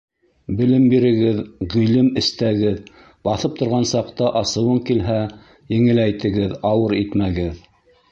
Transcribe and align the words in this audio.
Белем 0.59 0.85
бирегеҙ, 0.91 1.41
ғилем 1.73 2.07
эстәгеҙ, 2.21 2.79
Баҫып 3.29 3.59
торған 3.59 3.85
саҡта 3.89 4.31
асыуың 4.39 4.81
килһә, 4.89 5.19
Еңеләйтегеҙ, 5.75 6.57
ауыр 6.71 6.97
итмәгеҙ. 7.03 7.61